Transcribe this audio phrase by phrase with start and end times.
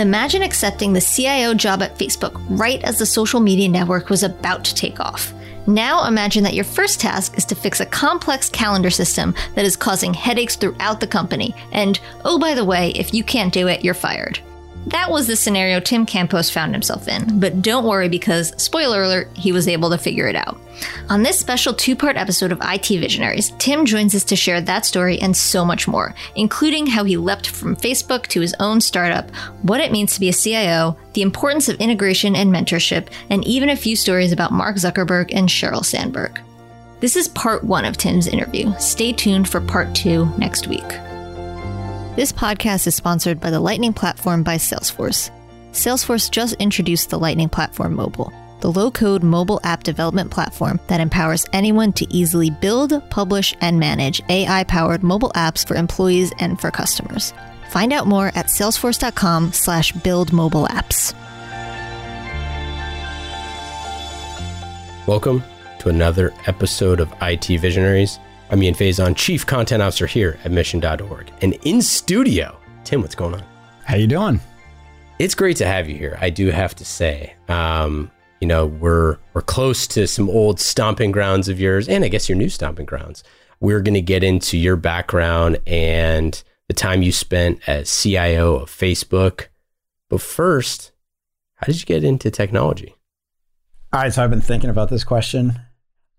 [0.00, 4.64] Imagine accepting the CIO job at Facebook right as the social media network was about
[4.64, 5.34] to take off.
[5.66, 9.76] Now imagine that your first task is to fix a complex calendar system that is
[9.76, 11.54] causing headaches throughout the company.
[11.72, 14.40] And oh, by the way, if you can't do it, you're fired.
[14.86, 19.28] That was the scenario Tim Campos found himself in, but don't worry because, spoiler alert,
[19.36, 20.58] he was able to figure it out.
[21.10, 24.86] On this special two part episode of IT Visionaries, Tim joins us to share that
[24.86, 29.30] story and so much more, including how he leapt from Facebook to his own startup,
[29.62, 33.68] what it means to be a CIO, the importance of integration and mentorship, and even
[33.68, 36.40] a few stories about Mark Zuckerberg and Sheryl Sandberg.
[37.00, 38.72] This is part one of Tim's interview.
[38.78, 40.84] Stay tuned for part two next week.
[42.20, 45.30] This podcast is sponsored by the Lightning Platform by Salesforce.
[45.72, 48.30] Salesforce just introduced the Lightning Platform Mobile,
[48.60, 53.80] the low code mobile app development platform that empowers anyone to easily build, publish, and
[53.80, 57.32] manage AI powered mobile apps for employees and for customers.
[57.70, 61.14] Find out more at salesforce.com slash build mobile apps.
[65.06, 65.42] Welcome
[65.78, 68.18] to another episode of IT Visionaries.
[68.52, 71.30] I'm Ian Faison, Chief Content Officer here at Mission.org.
[71.40, 73.44] And in studio, Tim, what's going on?
[73.84, 74.40] How you doing?
[75.20, 76.18] It's great to have you here.
[76.20, 81.12] I do have to say, um, you know, we're we're close to some old stomping
[81.12, 83.22] grounds of yours, and I guess your new stomping grounds.
[83.60, 88.68] We're going to get into your background and the time you spent as CIO of
[88.68, 89.46] Facebook.
[90.08, 90.90] But first,
[91.54, 92.96] how did you get into technology?
[93.92, 95.60] All right, so I've been thinking about this question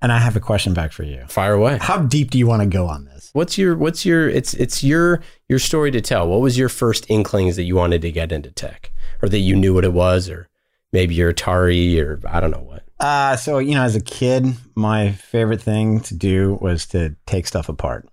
[0.02, 1.24] and I have a question back for you.
[1.28, 1.78] Fire away.
[1.80, 3.30] How deep do you want to go on this?
[3.34, 6.28] What's your what's your it's it's your your story to tell.
[6.28, 8.92] What was your first inklings that you wanted to get into tech?
[9.22, 10.50] Or that you knew what it was or
[10.92, 12.84] maybe your Atari or I don't know what.
[13.00, 17.46] Uh so you know as a kid, my favorite thing to do was to take
[17.48, 18.08] stuff apart.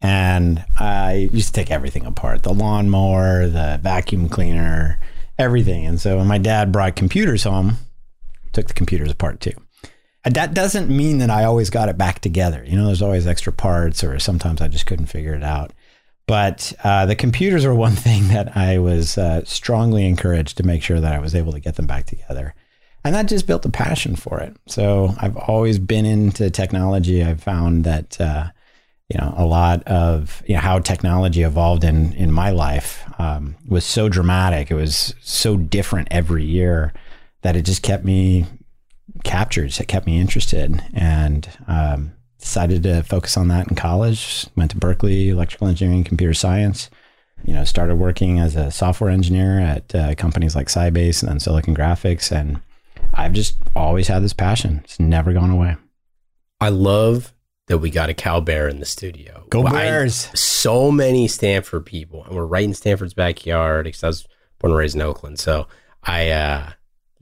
[0.00, 2.42] And I used to take everything apart.
[2.42, 4.98] The lawnmower, the vacuum cleaner,
[5.38, 5.86] everything.
[5.86, 7.76] And so when my dad brought computers home,
[8.52, 9.52] took the computers apart too
[10.24, 12.64] that doesn't mean that I always got it back together.
[12.66, 15.72] You know, there's always extra parts, or sometimes I just couldn't figure it out.
[16.26, 20.82] But uh, the computers are one thing that I was uh, strongly encouraged to make
[20.82, 22.54] sure that I was able to get them back together.
[23.04, 24.56] And that just built a passion for it.
[24.66, 27.24] So I've always been into technology.
[27.24, 28.50] I've found that, uh,
[29.08, 33.56] you know, a lot of you know, how technology evolved in, in my life um,
[33.66, 34.70] was so dramatic.
[34.70, 36.92] It was so different every year
[37.42, 38.46] that it just kept me
[39.22, 39.78] captured.
[39.78, 44.46] It kept me interested and um, decided to focus on that in college.
[44.56, 46.90] Went to Berkeley, electrical engineering, computer science.
[47.44, 51.40] You know, started working as a software engineer at uh, companies like Sybase and then
[51.40, 52.60] Silicon Graphics, and
[53.14, 54.80] I've just always had this passion.
[54.84, 55.76] It's never gone away.
[56.60, 57.34] I love
[57.66, 59.44] that we got a Cal Bear in the studio.
[59.50, 60.28] Go Bears!
[60.32, 63.84] I, so many Stanford people, and we're right in Stanford's backyard.
[63.84, 64.28] Because I was
[64.60, 65.66] born and raised in Oakland, so
[66.04, 66.70] I uh,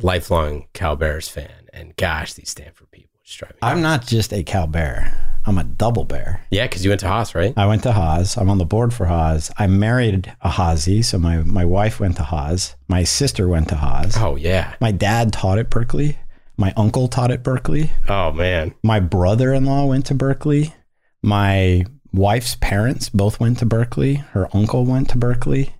[0.01, 1.60] lifelong Cal Bears fan.
[1.73, 3.59] And gosh, these Stanford people just drive me.
[3.63, 5.31] I'm not just a Cal Bear.
[5.47, 6.43] I'm a double bear.
[6.51, 7.55] Yeah, because you went to Haas, right?
[7.57, 8.37] I went to Haas.
[8.37, 9.51] I'm on the board for Haas.
[9.59, 12.77] I married a Haasie, so my, my wife went to Haas.
[12.89, 14.19] My sister went to Haas.
[14.19, 14.75] Oh, yeah.
[14.81, 16.19] My dad taught at Berkeley.
[16.59, 17.91] My uncle taught at Berkeley.
[18.07, 18.75] Oh, man.
[18.83, 20.75] My brother in law went to Berkeley.
[21.23, 24.17] My wife's parents both went to Berkeley.
[24.17, 25.75] Her uncle went to Berkeley.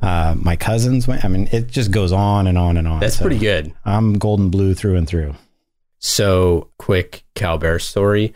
[0.00, 1.24] Uh, my cousins went.
[1.24, 3.00] I mean, it just goes on and on and on.
[3.00, 3.72] That's so pretty good.
[3.84, 5.34] I'm golden blue through and through.
[5.98, 8.34] So, quick Cal Bear story.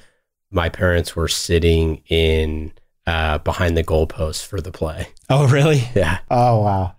[0.50, 2.72] My parents were sitting in
[3.06, 5.08] uh, behind the goalposts for the play.
[5.28, 5.84] Oh, really?
[5.94, 6.18] Yeah.
[6.30, 6.94] Oh, wow.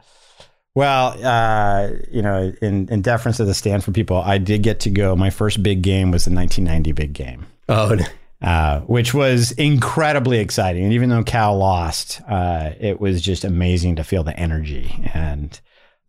[0.74, 4.90] Well, uh, you know, in, in deference to the Stanford people, I did get to
[4.90, 5.16] go.
[5.16, 7.46] My first big game was the 1990 big game.
[7.68, 7.98] Oh,
[8.42, 10.84] uh, which was incredibly exciting.
[10.84, 15.10] And even though Cal lost, uh, it was just amazing to feel the energy.
[15.14, 15.60] And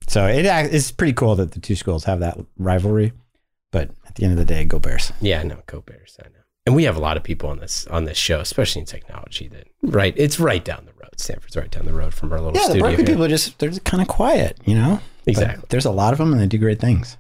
[0.07, 3.13] so it, it's pretty cool that the two schools have that rivalry.
[3.71, 5.13] But at the end of the day, go Bears.
[5.21, 6.17] Yeah, no, go Bears.
[6.21, 6.35] I know.
[6.65, 9.49] And we have a lot of people on this on this show, especially in technology.
[9.49, 11.19] That right, it's right down the road.
[11.19, 12.89] Stanford's right down the road from our little yeah, studio.
[12.89, 15.01] Yeah, the people are just they're just kind of quiet, you know.
[15.27, 15.61] Exactly.
[15.61, 17.17] But there's a lot of them, and they do great things.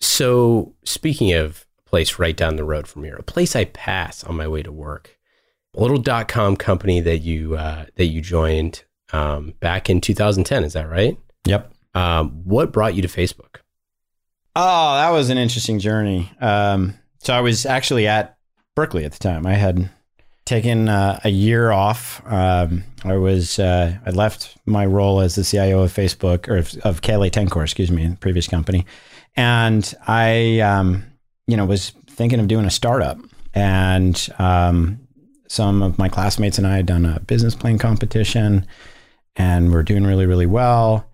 [0.00, 4.36] So speaking of place right down the road from here, a place I pass on
[4.36, 5.18] my way to work.
[5.76, 10.64] A little dot com company that you uh, that you joined um, back in 2010.
[10.64, 11.16] Is that right?
[11.46, 11.72] Yep.
[11.94, 13.58] Um, what brought you to Facebook?
[14.56, 16.30] Oh, that was an interesting journey.
[16.40, 18.36] Um, so I was actually at
[18.74, 19.46] Berkeley at the time.
[19.46, 19.90] I had
[20.44, 22.20] taken uh, a year off.
[22.26, 26.74] Um, I was uh, I left my role as the CIO of Facebook or of,
[26.82, 28.86] of KLA-Tencor, excuse me, previous company,
[29.36, 31.04] and I um,
[31.50, 33.18] you know, was thinking of doing a startup,
[33.54, 34.98] and um,
[35.48, 38.66] some of my classmates and I had done a business plan competition,
[39.36, 41.06] and we're doing really, really well.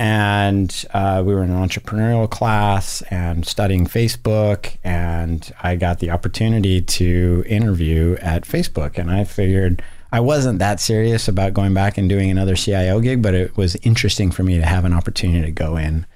[0.00, 4.78] and uh, we were in an entrepreneurial class and studying Facebook.
[4.82, 8.96] And I got the opportunity to interview at Facebook.
[8.96, 13.20] And I figured I wasn't that serious about going back and doing another CIO gig,
[13.20, 16.06] but it was interesting for me to have an opportunity to go in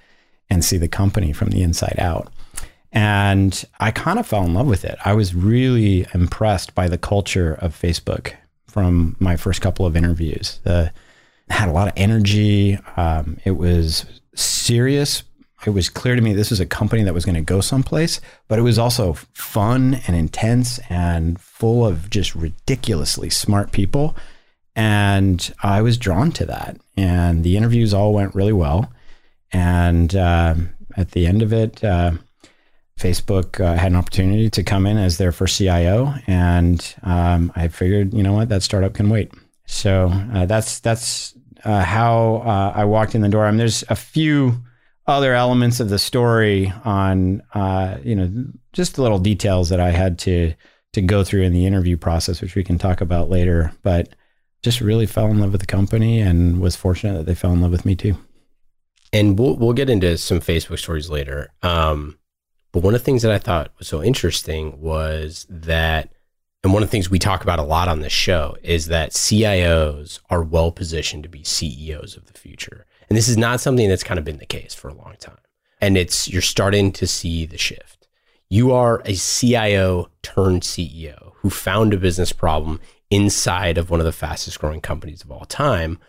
[0.48, 2.32] and see the company from the inside out.
[2.94, 4.96] And I kind of fell in love with it.
[5.04, 8.34] I was really impressed by the culture of Facebook
[8.68, 10.60] from my first couple of interviews.
[10.62, 10.92] The
[11.50, 12.78] had a lot of energy.
[12.96, 15.24] Um, it was serious.
[15.66, 18.20] It was clear to me this was a company that was going to go someplace,
[18.48, 24.16] but it was also fun and intense and full of just ridiculously smart people.
[24.76, 26.78] And I was drawn to that.
[26.96, 28.92] And the interviews all went really well.
[29.52, 30.54] And uh,
[30.96, 32.12] at the end of it, uh,
[32.98, 37.68] Facebook uh, had an opportunity to come in as their first CIO, and um, I
[37.68, 39.32] figured, you know what, that startup can wait.
[39.66, 43.46] So uh, that's that's uh, how uh, I walked in the door.
[43.46, 44.62] I mean, there's a few
[45.06, 49.90] other elements of the story on, uh, you know, just the little details that I
[49.90, 50.54] had to
[50.92, 53.72] to go through in the interview process, which we can talk about later.
[53.82, 54.14] But
[54.62, 57.60] just really fell in love with the company and was fortunate that they fell in
[57.60, 58.16] love with me too.
[59.12, 61.52] And we'll we'll get into some Facebook stories later.
[61.62, 62.18] Um,
[62.74, 66.10] but one of the things that I thought was so interesting was that
[66.64, 69.12] and one of the things we talk about a lot on this show is that
[69.12, 72.86] CIOs are well positioned to be CEOs of the future.
[73.08, 75.38] And this is not something that's kind of been the case for a long time.
[75.80, 78.08] And it's you're starting to see the shift.
[78.48, 84.06] You are a CIO turned CEO who found a business problem inside of one of
[84.06, 86.00] the fastest growing companies of all time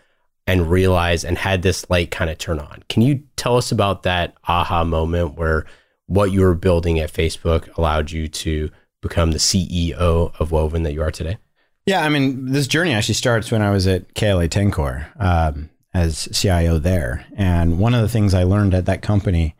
[0.48, 2.82] and realized and had this light kind of turn on.
[2.88, 5.64] Can you tell us about that aha moment where
[6.06, 8.70] what you were building at Facebook allowed you to
[9.02, 11.38] become the CEO of Woven that you are today?
[11.84, 16.28] Yeah, I mean, this journey actually starts when I was at KLA Tencor um, as
[16.32, 17.24] CIO there.
[17.36, 19.54] And one of the things I learned at that company,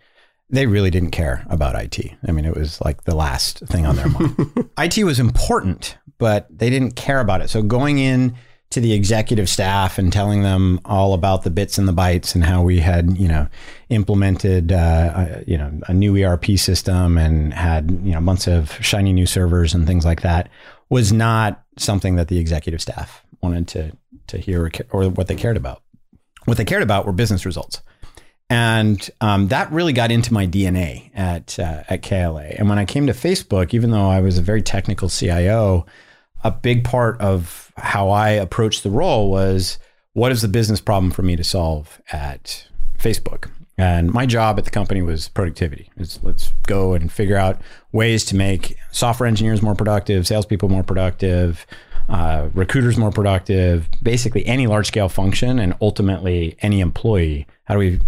[0.50, 2.12] they really didn't care about IT.
[2.26, 4.70] I mean, it was like the last thing on their mind.
[4.78, 7.48] IT was important, but they didn't care about it.
[7.48, 8.34] So going in
[8.70, 12.44] to the executive staff and telling them all about the bits and the bytes and
[12.44, 13.46] how we had, you know,
[13.88, 18.72] implemented, uh, a, you know, a new ERP system and had, you know, months of
[18.84, 20.48] shiny new servers and things like that
[20.88, 23.92] was not something that the executive staff wanted to
[24.28, 25.82] to hear or, or what they cared about.
[26.46, 27.80] What they cared about were business results.
[28.48, 32.54] And um, that really got into my DNA at uh, at KLA.
[32.56, 35.86] And when I came to Facebook, even though I was a very technical CIO,
[36.46, 39.78] a big part of how I approached the role was
[40.12, 43.50] what is the business problem for me to solve at Facebook?
[43.76, 45.90] And my job at the company was productivity.
[45.96, 47.60] It's, let's go and figure out
[47.90, 51.66] ways to make software engineers more productive, salespeople more productive,
[52.08, 57.44] uh, recruiters more productive, basically any large scale function, and ultimately any employee.
[57.64, 58.00] How do we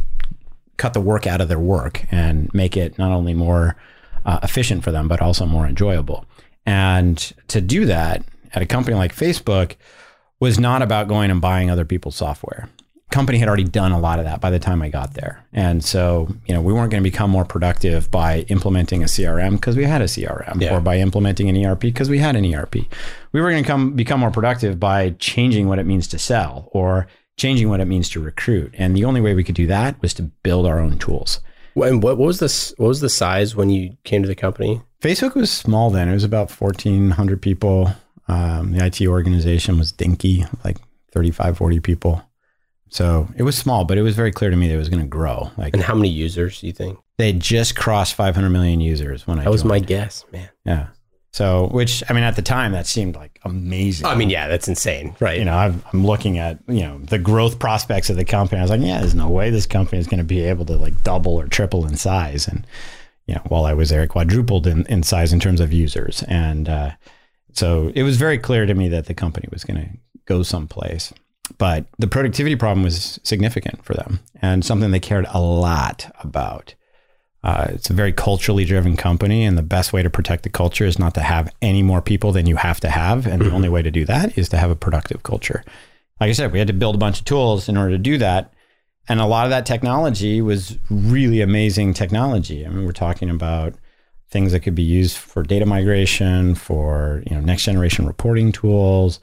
[0.77, 3.77] cut the work out of their work and make it not only more
[4.25, 6.25] uh, efficient for them, but also more enjoyable?
[6.69, 7.17] And
[7.49, 8.23] to do that
[8.53, 9.77] at a company like Facebook
[10.39, 12.69] was not about going and buying other people's software.
[13.11, 15.43] Company had already done a lot of that by the time I got there.
[15.55, 19.53] And so, you know, we weren't going to become more productive by implementing a CRM
[19.53, 20.77] because we had a CRM yeah.
[20.77, 22.75] or by implementing an ERP because we had an ERP.
[23.33, 26.69] We were going to come become more productive by changing what it means to sell
[26.73, 27.07] or
[27.39, 28.75] changing what it means to recruit.
[28.77, 31.41] And the only way we could do that was to build our own tools.
[31.77, 32.75] And what, what was this?
[32.77, 34.83] What was the size when you came to the company?
[35.01, 36.09] Facebook was small then.
[36.09, 37.93] It was about fourteen hundred people.
[38.29, 40.77] Um, the IT organization was dinky, like
[41.13, 42.23] 35, 40 people.
[42.91, 45.03] So it was small, but it was very clear to me that it was going
[45.03, 45.51] to grow.
[45.57, 46.99] Like, and how many users do you think?
[47.17, 49.45] They just crossed 500 million users when I.
[49.45, 50.49] That was my guess, man.
[50.65, 50.89] Yeah.
[51.33, 54.07] So, which I mean, at the time, that seemed like amazing.
[54.07, 55.39] I mean, yeah, that's insane, right?
[55.39, 58.59] You know, i am looking at you know the growth prospects of the company.
[58.59, 60.77] I was like, yeah, there's no way this company is going to be able to
[60.77, 62.49] like double or triple in size.
[62.49, 62.67] And
[63.29, 66.25] you know, while I was there, it quadrupled in, in size in terms of users.
[66.25, 66.93] And uh,
[67.53, 69.91] so it was very clear to me that the company was going to
[70.25, 71.13] go someplace.
[71.59, 76.75] But the productivity problem was significant for them and something they cared a lot about.
[77.45, 80.85] Uh, it's a very culturally driven company, and the best way to protect the culture
[80.85, 83.27] is not to have any more people than you have to have.
[83.27, 85.63] And the only way to do that is to have a productive culture.
[86.21, 88.19] Like I said, we had to build a bunch of tools in order to do
[88.19, 88.53] that.
[89.09, 92.67] And a lot of that technology was really amazing technology.
[92.67, 93.75] I mean, we're talking about
[94.31, 99.21] things that could be used for data migration, for you know next generation reporting tools,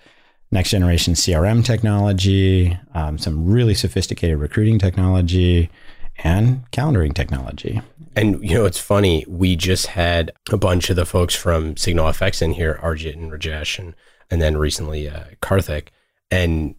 [0.51, 5.69] next generation CRM technology, um, some really sophisticated recruiting technology,
[6.17, 7.81] and calendaring technology.
[8.15, 9.25] And you know, it's funny.
[9.27, 13.77] We just had a bunch of the folks from SignalFx in here, Arijit and Rajesh,
[13.77, 13.93] and
[14.31, 15.89] and then recently uh, Karthik.
[16.31, 16.75] And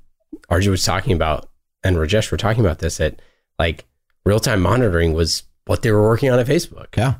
[0.51, 1.49] Arijit was talking about,
[1.87, 2.99] and Rajesh were talking about this.
[2.99, 3.21] That
[3.59, 3.85] like
[4.25, 6.97] real time monitoring was what they were working on at Facebook.
[6.97, 7.14] Yeah.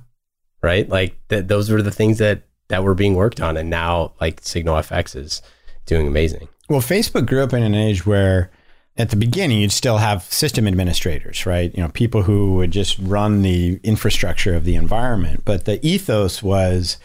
[0.62, 0.88] Right.
[0.88, 4.42] Like th- those were the things that that were being worked on, and now like
[4.42, 5.42] SignalFx is
[5.87, 6.49] doing amazing.
[6.68, 8.50] Well, Facebook grew up in an age where
[8.96, 11.73] at the beginning you'd still have system administrators, right?
[11.75, 15.42] You know, people who would just run the infrastructure of the environment.
[15.44, 16.99] But the ethos was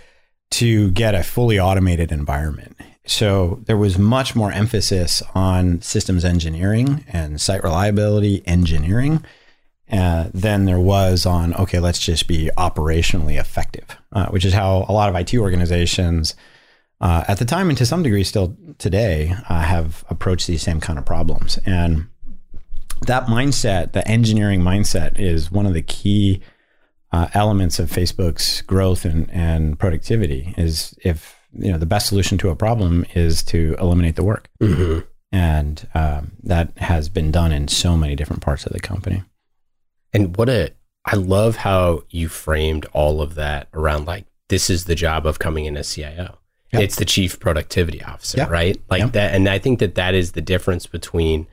[0.52, 2.78] to get a fully automated environment.
[3.06, 9.26] So there was much more emphasis on systems engineering and site reliability engineering
[9.92, 14.86] uh, than there was on, okay, let's just be operationally effective, uh, which is how
[14.88, 16.36] a lot of IT organizations
[17.02, 20.80] uh, at the time and to some degree still today uh, have approached these same
[20.80, 21.58] kind of problems.
[21.66, 22.08] And
[23.08, 26.42] that mindset, the engineering mindset, is one of the key
[27.12, 30.54] uh, elements of Facebook's growth and, and productivity.
[30.58, 34.50] Is if you know the best solution to a problem is to eliminate the work,
[34.62, 35.00] mm-hmm.
[35.32, 39.24] and um, that has been done in so many different parts of the company.
[40.14, 40.72] And what a
[41.06, 45.40] I love how you framed all of that around like this is the job of
[45.40, 46.38] coming in as CIO.
[46.74, 46.84] Yep.
[46.84, 48.50] It's the chief productivity officer, yep.
[48.50, 48.80] right?
[48.90, 49.12] Like yep.
[49.14, 51.48] that, and I think that that is the difference between,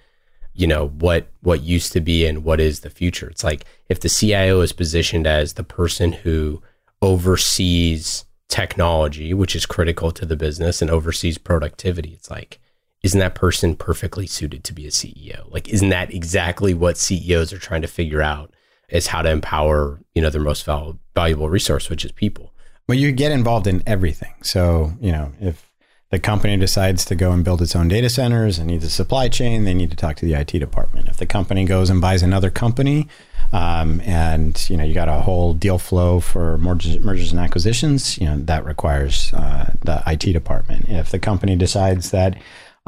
[0.52, 3.28] you know, what what used to be and what is the future.
[3.28, 6.62] It's like if the CIO is positioned as the person who
[7.02, 12.14] oversees technology, which is critical to the business, and oversees productivity.
[12.14, 12.60] It's like,
[13.02, 15.50] isn't that person perfectly suited to be a CEO?
[15.52, 18.52] Like, isn't that exactly what CEOs are trying to figure out?
[18.88, 22.54] Is how to empower, you know, their most valuable resource, which is people.
[22.88, 24.32] Well, you get involved in everything.
[24.42, 25.70] So, you know, if
[26.10, 29.28] the company decides to go and build its own data centers and needs a supply
[29.28, 31.06] chain, they need to talk to the IT department.
[31.10, 33.08] If the company goes and buys another company,
[33.52, 38.18] um, and you know you got a whole deal flow for mergers, mergers and acquisitions,
[38.18, 40.88] you know that requires uh, the IT department.
[40.88, 42.36] If the company decides that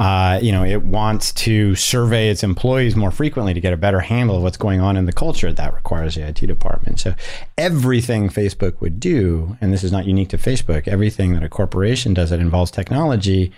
[0.01, 4.01] uh, you know, it wants to survey its employees more frequently to get a better
[4.01, 5.53] handle of what's going on in the culture.
[5.53, 7.01] That requires the IT department.
[7.01, 7.15] So
[7.59, 12.15] everything Facebook would do, and this is not unique to Facebook, everything that a corporation
[12.15, 13.53] does that involves technology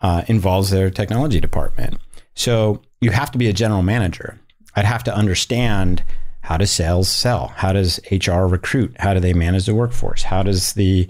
[0.00, 1.96] uh, involves their technology department.
[2.34, 4.38] So you have to be a general manager.
[4.76, 6.04] I'd have to understand
[6.42, 7.48] how does sales sell?
[7.48, 8.96] How does HR recruit?
[8.98, 10.22] How do they manage the workforce?
[10.22, 11.06] How does the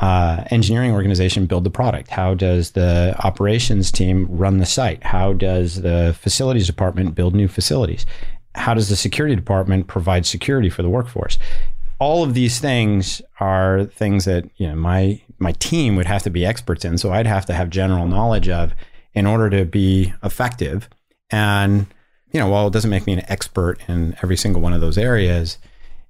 [0.00, 2.10] uh, engineering organization build the product?
[2.10, 5.02] How does the operations team run the site?
[5.02, 8.04] How does the facilities department build new facilities?
[8.54, 11.38] How does the security department provide security for the workforce?
[11.98, 16.30] All of these things are things that you know my my team would have to
[16.30, 16.98] be experts in.
[16.98, 18.74] So I'd have to have general knowledge of
[19.14, 20.88] in order to be effective.
[21.30, 21.86] And
[22.34, 24.98] you know, while it doesn't make me an expert in every single one of those
[24.98, 25.56] areas,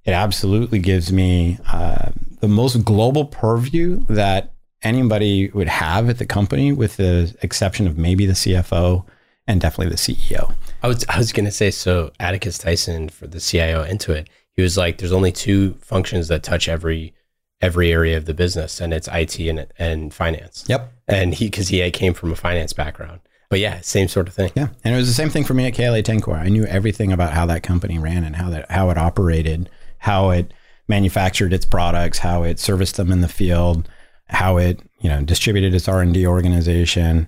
[0.05, 2.09] it absolutely gives me uh,
[2.41, 7.97] the most global purview that anybody would have at the company, with the exception of
[7.97, 9.05] maybe the CFO
[9.47, 10.53] and definitely the CEO.
[10.81, 12.11] I was I was going to say so.
[12.19, 16.67] Atticus Tysen for the CIO Intuit, he was like, "There's only two functions that touch
[16.67, 17.13] every
[17.61, 20.91] every area of the business, and it's IT and and finance." Yep.
[21.07, 24.51] And he because he came from a finance background, but yeah, same sort of thing.
[24.55, 26.37] Yeah, and it was the same thing for me at KLA Tencor.
[26.37, 30.31] I knew everything about how that company ran and how that how it operated, how
[30.31, 30.53] it
[30.87, 33.89] manufactured its products, how it serviced them in the field,
[34.27, 37.27] how it you know distributed its R and D organization,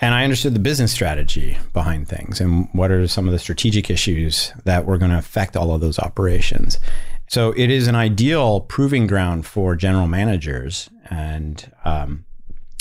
[0.00, 3.90] and I understood the business strategy behind things and what are some of the strategic
[3.90, 6.78] issues that were going to affect all of those operations.
[7.28, 12.24] So it is an ideal proving ground for general managers, and um,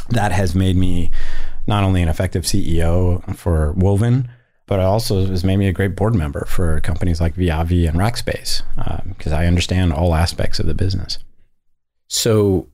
[0.10, 1.12] that has made me
[1.68, 4.30] not only an effective CEO for Woven,
[4.66, 8.62] but also has made me a great board member for companies like Viavi and Rackspace
[9.08, 11.20] because um, I understand all aspects of the business.
[12.08, 12.70] So,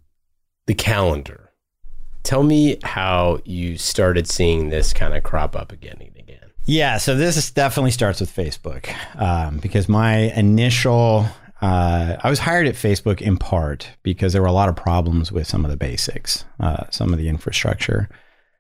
[0.68, 1.52] the calendar.
[2.24, 6.52] Tell me how you started seeing this kind of crop up again and again.
[6.66, 11.26] Yeah, so this definitely starts with Facebook um, because my initial
[11.62, 15.32] uh, I was hired at Facebook in part because there were a lot of problems
[15.32, 18.10] with some of the basics, uh, some of the infrastructure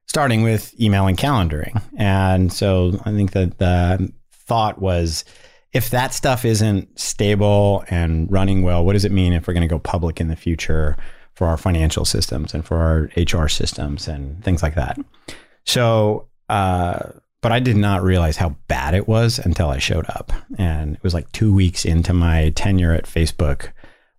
[0.10, 1.82] starting with email and calendaring.
[1.96, 5.24] And so I think that the thought was
[5.72, 9.62] if that stuff isn't stable and running well, what does it mean if we're going
[9.62, 10.98] to go public in the future
[11.36, 14.98] for our financial systems and for our HR systems and things like that?
[15.66, 17.12] So, uh,
[17.42, 20.34] but I did not realize how bad it was until I showed up.
[20.58, 23.70] And it was like two weeks into my tenure at Facebook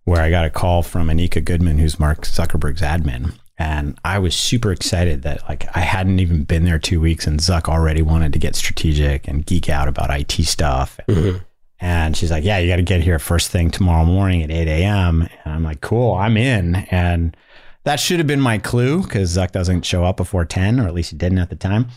[0.05, 4.35] where I got a call from Anika Goodman, who's Mark Zuckerberg's admin and I was
[4.35, 8.33] super excited that like I hadn't even been there two weeks and Zuck already wanted
[8.33, 10.99] to get strategic and geek out about IT stuff.
[11.07, 11.37] Mm-hmm.
[11.79, 14.67] And she's like, "Yeah, you got to get here first thing tomorrow morning at 8
[14.67, 17.37] a.m." And I'm like, "Cool, I'm in." And
[17.83, 20.93] that should have been my clue because Zuck doesn't show up before 10, or at
[20.95, 21.87] least he didn't at the time.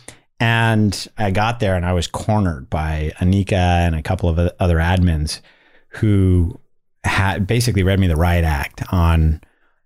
[0.40, 4.76] And I got there and I was cornered by Anika and a couple of other
[4.76, 5.40] admins
[5.88, 6.58] who
[7.04, 9.40] had basically read me the riot act on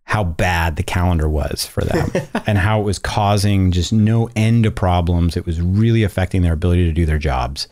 [0.08, 2.10] how bad the calendar was for them
[2.46, 5.36] and how it was causing just no end of problems.
[5.36, 7.68] It was really affecting their ability to do their jobs.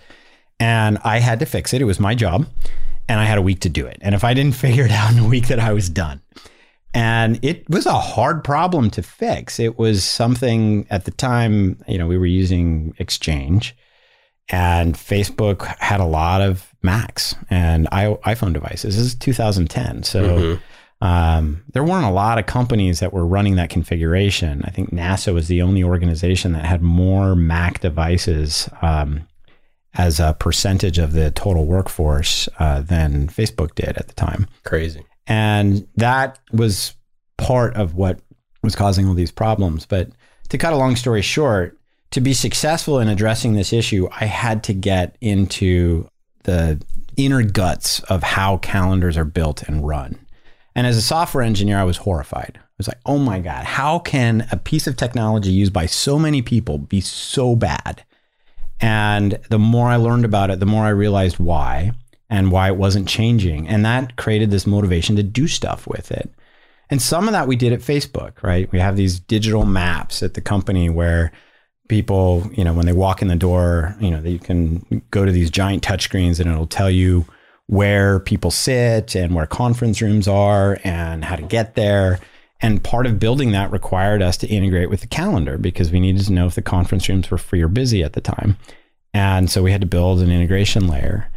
[0.61, 1.81] And I had to fix it.
[1.81, 2.47] It was my job.
[3.09, 3.97] And I had a week to do it.
[4.03, 6.21] And if I didn't figure it out in a week, that I was done.
[6.93, 9.59] And it was a hard problem to fix.
[9.59, 13.75] It was something at the time, you know, we were using Exchange
[14.51, 18.97] and Facebook had a lot of Macs and iPhone devices.
[18.97, 20.03] This is 2010.
[20.03, 20.63] So mm-hmm.
[21.01, 24.63] Um, there weren't a lot of companies that were running that configuration.
[24.65, 29.27] I think NASA was the only organization that had more Mac devices um,
[29.95, 34.47] as a percentage of the total workforce uh, than Facebook did at the time.
[34.65, 35.05] Crazy.
[35.27, 36.95] And that was
[37.37, 38.21] part of what
[38.63, 39.87] was causing all these problems.
[39.87, 40.11] But
[40.49, 41.79] to cut a long story short,
[42.13, 46.09] to be successful in addressing this issue, I had to get into
[46.45, 46.81] the
[47.17, 50.26] inner guts of how calendars are built and run.
[50.77, 52.59] And as a software engineer, I was horrified.
[52.59, 56.19] I was like, oh my God, how can a piece of technology used by so
[56.19, 58.05] many people be so bad?
[58.79, 61.93] And the more I learned about it, the more I realized why
[62.29, 63.67] and why it wasn't changing.
[63.67, 66.31] And that created this motivation to do stuff with it.
[66.91, 68.71] And some of that we did at Facebook, right?
[68.71, 71.33] We have these digital maps at the company where
[71.89, 75.33] people, you know, when they walk in the door, you know, you can go to
[75.33, 77.25] these giant touchscreens and it'll tell you
[77.67, 82.21] where people sit and where conference rooms are and how to get there.
[82.61, 86.25] And part of building that required us to integrate with the calendar because we needed
[86.27, 88.57] to know if the conference rooms were free or busy at the time.
[89.13, 91.31] And so we had to build an integration layer.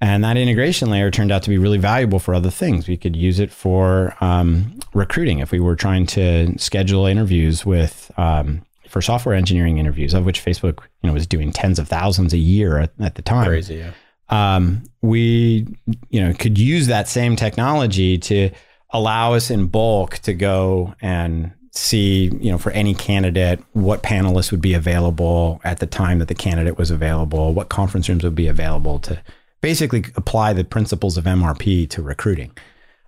[0.00, 2.88] And that integration layer turned out to be really valuable for other things.
[2.88, 8.10] We could use it for um, recruiting if we were trying to schedule interviews with
[8.16, 12.32] um, for software engineering interviews, of which Facebook you know was doing tens of thousands
[12.32, 13.46] a year at, at the time.
[13.46, 13.92] Crazy, yeah
[14.34, 15.66] um, we
[16.10, 18.50] you know could use that same technology to
[18.90, 24.50] allow us in bulk to go and see you know for any candidate what panelists
[24.50, 28.34] would be available at the time that the candidate was available what conference rooms would
[28.34, 29.20] be available to
[29.60, 32.50] basically apply the principles of mrp to recruiting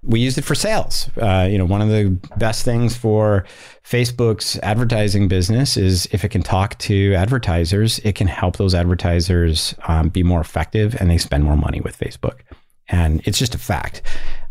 [0.06, 1.10] we used it for sales.
[1.20, 3.44] Uh, you know, one of the best things for
[3.84, 9.74] Facebook's advertising business is if it can talk to advertisers, it can help those advertisers
[9.88, 12.40] um, be more effective and they spend more money with Facebook.
[12.88, 14.02] And it's just a fact.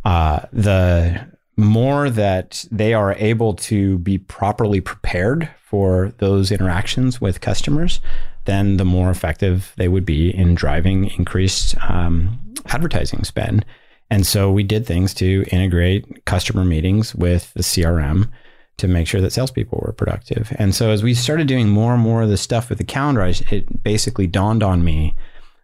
[0.04, 1.26] Uh, the
[1.58, 8.02] more that they are able to be properly prepared for those interactions with customers,
[8.44, 13.66] then the more effective they would be in driving increased um, advertising spend.
[14.10, 18.30] And so we did things to integrate customer meetings with the CRM
[18.78, 20.54] to make sure that salespeople were productive.
[20.58, 23.24] And so as we started doing more and more of the stuff with the calendar,
[23.24, 25.16] it basically dawned on me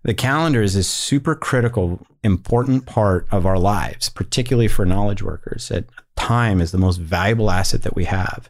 [0.03, 5.69] the calendar is a super critical, important part of our lives, particularly for knowledge workers.
[5.69, 8.49] That time is the most valuable asset that we have.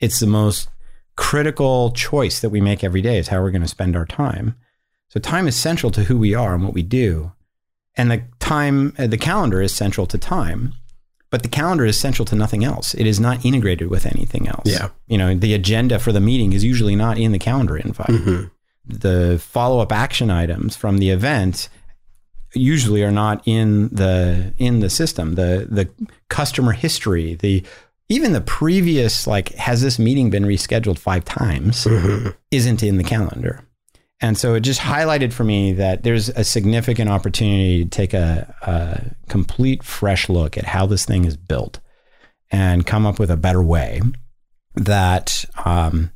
[0.00, 0.68] It's the most
[1.16, 4.56] critical choice that we make every day is how we're going to spend our time.
[5.08, 7.32] So time is central to who we are and what we do
[7.96, 10.74] and the time uh, the calendar is central to time
[11.30, 12.94] but the calendar is central to nothing else.
[12.94, 14.66] It is not integrated with anything else.
[14.66, 14.88] Yeah.
[15.06, 18.08] You know the agenda for the meeting is usually not in the calendar invite.
[18.08, 18.46] Mm-hmm.
[18.86, 21.68] the follow-up action items from the event
[22.54, 25.34] usually are not in the in the system.
[25.34, 25.88] The the
[26.28, 27.62] customer history the
[28.08, 32.30] even the previous like has this meeting been rescheduled five times mm-hmm.
[32.50, 33.62] isn't in the calendar
[34.20, 38.54] and so it just highlighted for me that there's a significant opportunity to take a,
[38.62, 41.78] a, complete fresh look at how this thing is built
[42.50, 44.00] and come up with a better way
[44.74, 46.10] that um,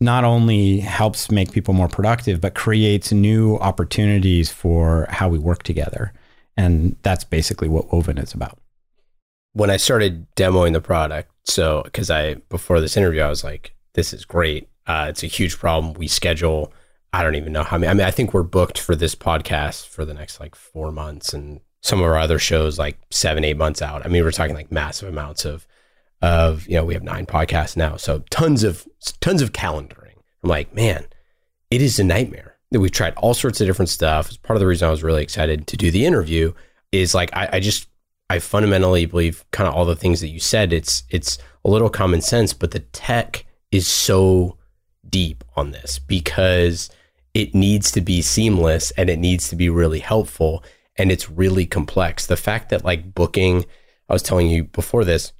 [0.00, 5.62] not only helps make people more productive, but creates new opportunities for how we work
[5.62, 6.12] together.
[6.56, 8.58] And that's basically what Woven is about.
[9.54, 13.74] When I started demoing the product, so because I, before this interview, I was like,
[13.94, 14.68] this is great.
[14.86, 15.94] Uh, it's a huge problem.
[15.94, 16.72] We schedule
[17.12, 17.90] I don't even know how many.
[17.90, 21.34] I mean, I think we're booked for this podcast for the next like four months,
[21.34, 24.04] and some of our other shows like seven, eight months out.
[24.04, 25.66] I mean, we're talking like massive amounts of,
[26.22, 28.86] of you know, we have nine podcasts now, so tons of
[29.20, 30.16] tons of calendaring.
[30.42, 31.06] I'm like, man,
[31.70, 32.56] it is a nightmare.
[32.70, 34.28] That we've tried all sorts of different stuff.
[34.28, 36.54] It's part of the reason I was really excited to do the interview.
[36.90, 37.88] Is like I, I just
[38.30, 40.72] I fundamentally believe kind of all the things that you said.
[40.72, 44.56] It's it's a little common sense, but the tech is so
[45.06, 46.88] deep on this because
[47.34, 50.62] it needs to be seamless and it needs to be really helpful
[50.96, 52.26] and it's really complex.
[52.26, 53.64] The fact that like booking,
[54.08, 55.32] I was telling you before this,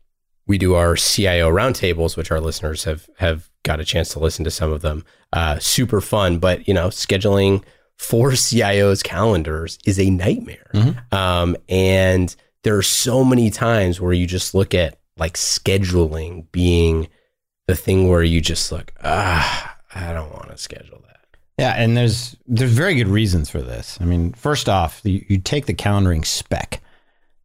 [0.47, 4.45] we do our CIO roundtables, which our listeners have have got a chance to listen
[4.45, 5.05] to some of them.
[5.33, 7.63] Uh, super fun, but you know, scheduling
[7.97, 10.71] for CIOs calendars is a nightmare.
[11.13, 17.09] Um, and there are so many times where you just look at like scheduling being
[17.67, 21.02] the thing where you just look, ah, I don't want to schedule.
[21.59, 23.99] Yeah, and there's there's very good reasons for this.
[24.01, 26.83] I mean, first off, you, you take the calendaring spec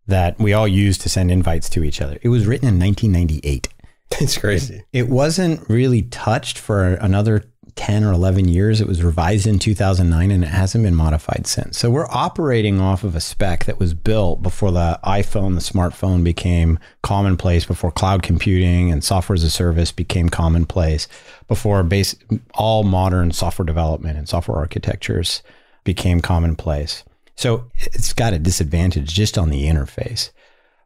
[0.08, 2.18] that we all use to send invites to each other.
[2.22, 3.70] It was written in 1998.
[4.22, 4.86] It's crazy.
[4.94, 7.44] It wasn't really touched for another
[7.78, 8.82] 10 or 11 years.
[8.82, 11.78] It was revised in 2009 and it hasn't been modified since.
[11.78, 16.24] So we're operating off of a spec that was built before the iPhone, the smartphone
[16.24, 21.08] became commonplace, before cloud computing and software as a service became commonplace,
[21.48, 22.16] before base,
[22.54, 25.42] all modern software development and software architectures
[25.84, 27.04] became commonplace.
[27.36, 30.32] So it's got a disadvantage just on the interface.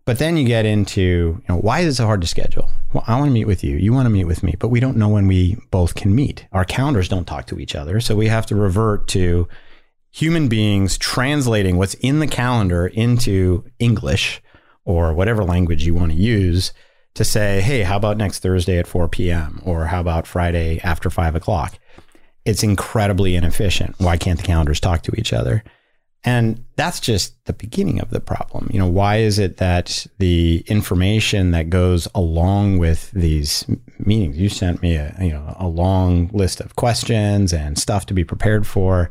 [0.06, 2.70] But then you get into, you know, why is it so hard to schedule?
[2.92, 3.78] Well, I want to meet with you.
[3.78, 6.48] You want to meet with me, but we don't know when we both can meet.
[6.52, 8.02] Our calendars don't talk to each other.
[8.02, 9.48] So we have to revert to
[10.12, 14.42] human beings translating what's in the calendar into English
[14.84, 16.74] or whatever language you want to use
[17.14, 19.62] to say, hey, how about next Thursday at 4 p.m.
[19.64, 21.78] or how about Friday after five o'clock?
[22.46, 23.96] It's incredibly inefficient.
[24.00, 25.64] Why can't the calendars talk to each other?
[26.24, 28.70] And that's just the beginning of the problem.
[28.72, 33.66] You know, why is it that the information that goes along with these
[33.98, 38.14] meetings, you sent me a, you know, a long list of questions and stuff to
[38.14, 39.10] be prepared for.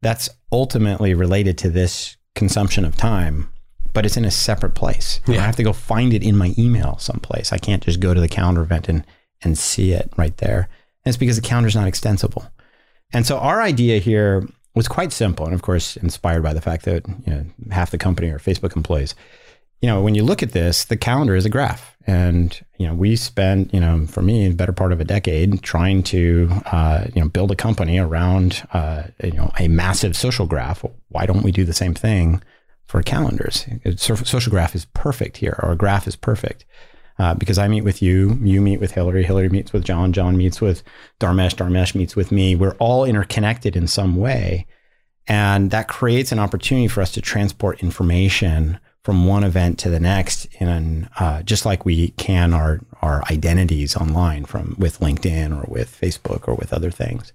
[0.00, 3.51] That's ultimately related to this consumption of time,
[3.92, 5.20] but it's in a separate place.
[5.40, 7.52] I have to go find it in my email someplace.
[7.52, 9.04] I can't just go to the calendar event and,
[9.42, 10.68] and see it right there.
[11.04, 12.46] And it's because the calendar is not extensible.
[13.12, 16.86] And so our idea here was quite simple, and of course, inspired by the fact
[16.86, 19.14] that you know, half the company are Facebook employees.
[19.82, 22.94] You know, when you look at this, the calendar is a graph, and you know,
[22.94, 27.04] we spent, you know, for me, the better part of a decade trying to, uh,
[27.14, 30.84] you know, build a company around, uh, you know, a massive social graph.
[31.08, 32.42] Why don't we do the same thing
[32.86, 33.66] for calendars?
[33.96, 36.64] social graph is perfect here, or a graph is perfect.
[37.18, 40.36] Uh, because I meet with you, you meet with Hillary, Hillary meets with John, John
[40.36, 40.82] meets with
[41.20, 42.56] Dharmesh, Dharmesh meets with me.
[42.56, 44.66] We're all interconnected in some way.
[45.28, 50.00] And that creates an opportunity for us to transport information from one event to the
[50.00, 55.70] next in uh, just like we can our our identities online from with LinkedIn or
[55.70, 57.32] with Facebook or with other things.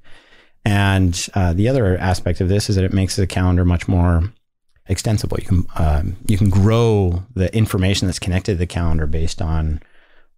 [0.64, 4.32] And uh, the other aspect of this is that it makes the calendar much more
[4.90, 5.38] extensible.
[5.40, 9.82] You can um, you can grow the information that's connected to the calendar based on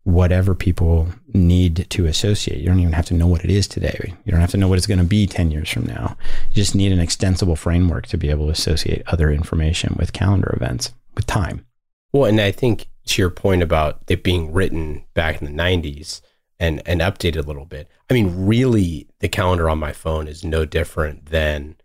[0.03, 2.59] whatever people need to associate.
[2.59, 4.13] You don't even have to know what it is today.
[4.25, 6.17] You don't have to know what it's going to be 10 years from now.
[6.49, 10.53] You just need an extensible framework to be able to associate other information with calendar
[10.55, 11.65] events with time.
[12.11, 16.21] Well, and I think to your point about it being written back in the 90s
[16.59, 20.43] and, and updated a little bit, I mean, really, the calendar on my phone is
[20.43, 21.75] no different than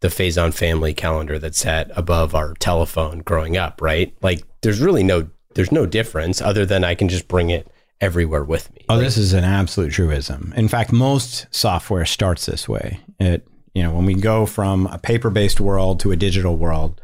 [0.00, 4.14] the Faison family calendar that sat above our telephone growing up, right?
[4.22, 7.66] Like, there's really no there's no difference other than I can just bring it
[8.00, 8.84] everywhere with me.
[8.88, 10.52] Oh, this is an absolute truism.
[10.56, 13.00] In fact, most software starts this way.
[13.18, 17.00] It, you know, when we go from a paper-based world to a digital world,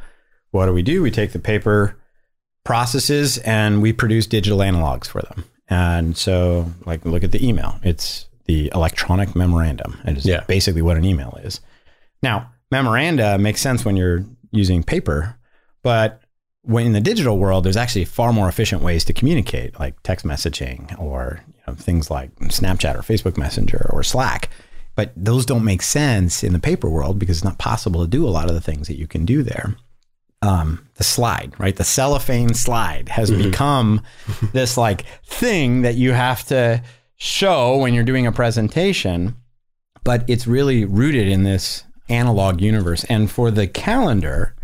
[0.53, 1.03] what do we do?
[1.03, 1.97] We take the paper
[2.65, 5.45] processes and we produce digital analogs for them.
[5.69, 7.79] And so, like, look at the email.
[7.83, 9.99] It's the electronic memorandum.
[10.07, 10.45] It is Yeah.
[10.47, 11.61] basically what an email is.
[12.23, 15.37] Now, memoranda makes sense when you're using paper,
[15.85, 16.21] but
[16.63, 20.27] when in the digital world, there's actually far more efficient ways to communicate, like text
[20.27, 24.51] messaging or you know, things like Snapchat or Facebook Messenger or Slack.
[24.97, 28.27] But those don't make sense in the paper world because it's not possible to do
[28.27, 29.77] a lot of the things that you can do there.
[30.43, 31.77] Um, the slide, right?
[31.77, 34.03] The cellophane slide has become
[34.53, 36.83] this like thing that you have to
[37.17, 39.37] show when you're doing a presentation,
[40.03, 43.05] but it's really rooted in this analog universe.
[43.05, 44.55] And for the calendar,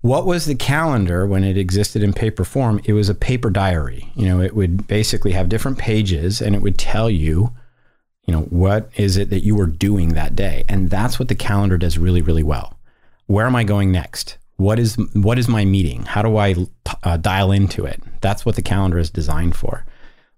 [0.00, 2.80] what was the calendar when it existed in paper form?
[2.84, 4.12] It was a paper diary.
[4.14, 7.54] You know, it would basically have different pages and it would tell you,
[8.26, 10.64] you know, what is it that you were doing that day?
[10.68, 12.78] And that's what the calendar does really, really well.
[13.26, 14.36] Where am I going next?
[14.56, 16.04] What is what is my meeting?
[16.04, 16.54] How do I
[17.02, 18.02] uh, dial into it?
[18.20, 19.86] That's what the calendar is designed for.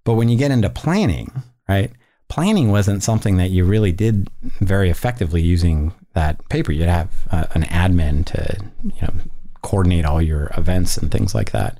[0.04, 1.90] But when you get into planning, right?
[2.28, 4.30] Planning wasn't something that you really did
[4.60, 6.72] very effectively using that paper.
[6.72, 9.12] You'd have uh, an admin to, you know,
[9.62, 11.78] coordinate all your events and things like that,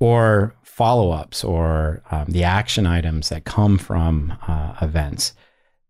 [0.00, 5.32] or follow ups or um, the action items that come from uh, events.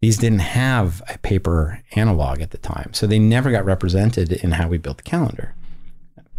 [0.00, 4.52] These didn't have a paper analog at the time, so they never got represented in
[4.52, 5.54] how we built the calendar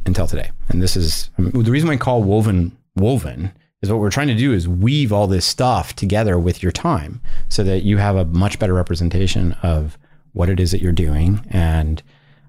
[0.05, 0.51] until today.
[0.69, 4.27] And this is I mean, the reason we call woven woven is what we're trying
[4.27, 8.15] to do is weave all this stuff together with your time so that you have
[8.15, 9.97] a much better representation of
[10.33, 12.01] what it is that you're doing and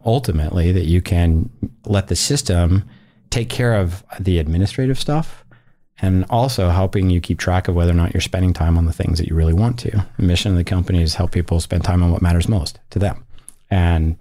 [0.04, 1.50] ultimately that you can
[1.84, 2.88] let the system
[3.30, 5.44] take care of the administrative stuff
[6.02, 8.92] and also helping you keep track of whether or not you're spending time on the
[8.92, 10.06] things that you really want to.
[10.16, 12.98] The mission of the company is help people spend time on what matters most to
[12.98, 13.24] them.
[13.70, 14.16] And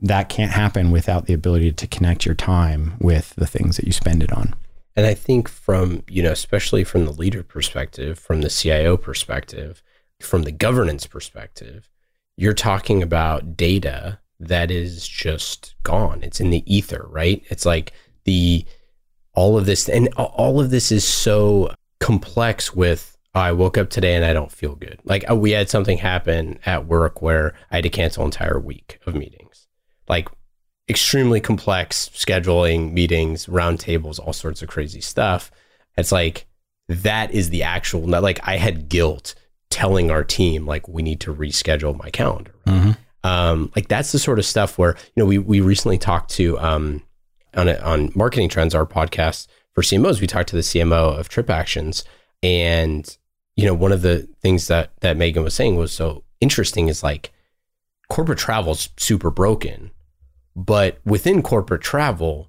[0.00, 3.92] that can't happen without the ability to connect your time with the things that you
[3.92, 4.54] spend it on.
[4.94, 9.82] And I think from, you know, especially from the leader perspective, from the CIO perspective,
[10.20, 11.90] from the governance perspective,
[12.36, 16.22] you're talking about data that is just gone.
[16.22, 17.42] It's in the ether, right?
[17.48, 17.92] It's like
[18.24, 18.64] the
[19.32, 23.90] all of this and all of this is so complex with oh, I woke up
[23.90, 24.98] today and I don't feel good.
[25.04, 28.58] Like uh, we had something happen at work where I had to cancel an entire
[28.58, 29.66] week of meetings.
[30.08, 30.28] Like
[30.88, 35.50] extremely complex scheduling meetings, roundtables, all sorts of crazy stuff.
[35.96, 36.46] It's like
[36.88, 39.34] that is the actual like I had guilt
[39.70, 42.54] telling our team like we need to reschedule my calendar.
[42.66, 42.92] Mm-hmm.
[43.24, 46.58] Um, like that's the sort of stuff where you know we we recently talked to
[46.58, 47.02] um,
[47.54, 51.28] on a, on marketing trends our podcast for CMOs we talked to the CMO of
[51.28, 52.04] TripActions
[52.42, 53.16] and
[53.56, 57.02] you know one of the things that that Megan was saying was so interesting is
[57.02, 57.32] like
[58.08, 59.90] corporate travel is super broken
[60.56, 62.48] but within corporate travel,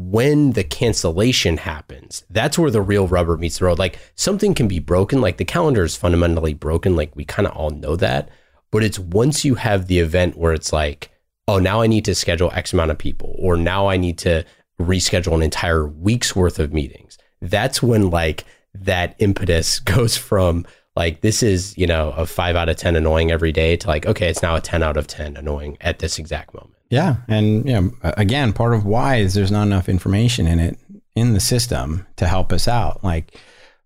[0.00, 3.80] when the cancellation happens, that's where the real rubber meets the road.
[3.80, 7.56] Like something can be broken, like the calendar is fundamentally broken, like we kind of
[7.56, 8.28] all know that.
[8.70, 11.10] But it's once you have the event where it's like,
[11.48, 14.44] oh, now I need to schedule X amount of people, or now I need to
[14.80, 17.18] reschedule an entire week's worth of meetings.
[17.42, 22.68] That's when like that impetus goes from like this is, you know, a five out
[22.68, 25.36] of 10 annoying every day to like, okay, it's now a 10 out of 10
[25.36, 26.77] annoying at this exact moment.
[26.90, 30.78] Yeah, and you know, again, part of why is there's not enough information in it
[31.14, 33.04] in the system to help us out.
[33.04, 33.36] Like,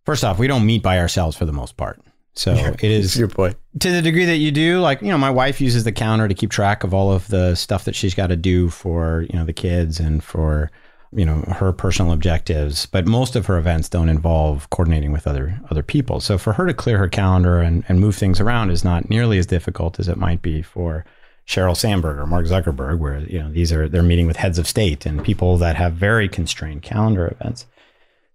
[0.05, 2.01] first off, we don't meet by ourselves for the most part.
[2.35, 3.57] So yeah, it is your point.
[3.81, 6.35] To the degree that you do, like, you know, my wife uses the counter to
[6.35, 9.45] keep track of all of the stuff that she's got to do for, you know,
[9.45, 10.71] the kids and for,
[11.13, 12.87] you know, her personal objectives.
[12.87, 16.21] But most of her events don't involve coordinating with other other people.
[16.21, 19.37] So for her to clear her calendar and, and move things around is not nearly
[19.39, 21.05] as difficult as it might be for
[21.53, 24.67] Sheryl Sandberg or Mark Zuckerberg, where you know these are they're meeting with heads of
[24.67, 27.67] state and people that have very constrained calendar events.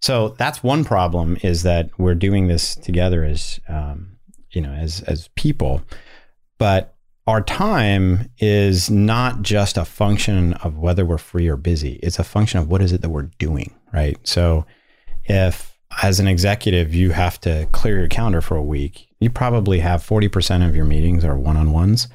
[0.00, 4.18] So that's one problem is that we're doing this together as um,
[4.52, 5.82] you know as as people,
[6.58, 6.94] but
[7.26, 11.94] our time is not just a function of whether we're free or busy.
[12.02, 14.16] It's a function of what is it that we're doing, right?
[14.26, 14.64] So
[15.24, 19.80] if as an executive you have to clear your calendar for a week, you probably
[19.80, 22.08] have 40% of your meetings are one-on-ones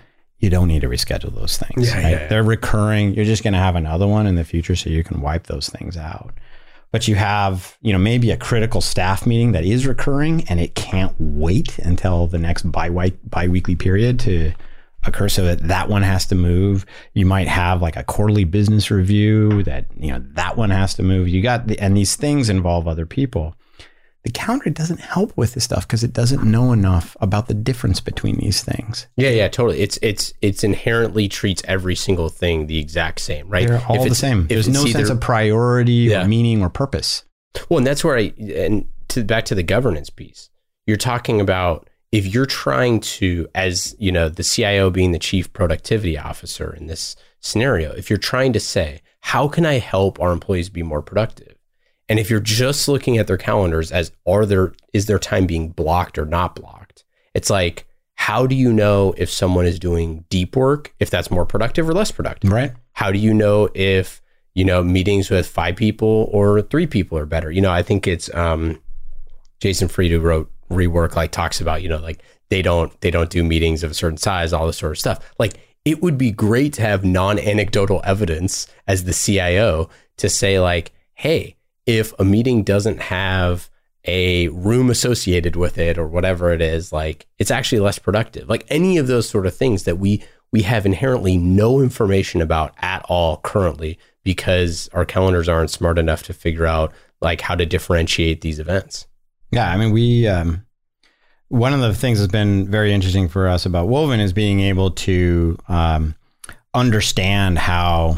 [0.44, 1.88] you don't need to reschedule those things.
[1.88, 2.04] Yeah, right?
[2.04, 2.28] yeah, yeah.
[2.28, 3.14] They're recurring.
[3.14, 5.70] You're just going to have another one in the future so you can wipe those
[5.70, 6.34] things out.
[6.92, 10.76] But you have, you know, maybe a critical staff meeting that is recurring and it
[10.76, 14.52] can't wait until the next bi bi-weekly period to
[15.06, 16.86] occur so that that one has to move.
[17.14, 21.04] You might have like a quarterly business review that, you know, that one has to
[21.04, 21.30] move.
[21.30, 23.56] You got the, and these things involve other people
[24.24, 28.00] the calendar doesn't help with this stuff because it doesn't know enough about the difference
[28.00, 29.08] between these things.
[29.18, 29.82] Yeah, yeah, totally.
[29.82, 33.68] It's it's it's inherently treats every single thing the exact same, right?
[33.68, 34.48] They're all the same.
[34.48, 36.24] There's no either, sense of priority yeah.
[36.24, 37.24] or meaning or purpose.
[37.70, 40.50] Well, and that's where I and to back to the governance piece.
[40.88, 45.52] You're talking about if you're trying to, as you know, the CIO being the chief
[45.52, 50.32] productivity officer in this scenario, if you're trying to say, how can I help our
[50.32, 51.53] employees be more productive?
[52.10, 55.70] And if you're just looking at their calendars as are there is their time being
[55.70, 57.04] blocked or not blocked?
[57.34, 61.46] It's like how do you know if someone is doing deep work if that's more
[61.46, 62.52] productive or less productive?
[62.52, 62.72] Right.
[62.94, 64.22] How do you know if
[64.54, 67.52] you know meetings with five people or three people are better?
[67.52, 68.80] You know, I think it's um,
[69.60, 73.30] Jason Fried who wrote rework like talks about you know like they don't they don't
[73.30, 75.54] do meetings of a certain size all this sort of stuff like
[75.86, 81.56] it would be great to have non-anecdotal evidence as the CIO to say like hey
[81.86, 83.70] if a meeting doesn't have
[84.06, 88.50] a room associated with it or whatever it is like it's actually less productive.
[88.50, 92.74] Like any of those sort of things that we we have inherently no information about
[92.80, 97.66] at all currently because our calendars aren't smart enough to figure out like how to
[97.66, 99.08] differentiate these events.
[99.52, 100.66] Yeah i mean we um
[101.54, 104.90] one of the things that's been very interesting for us about woven is being able
[104.90, 106.16] to um,
[106.74, 108.18] understand how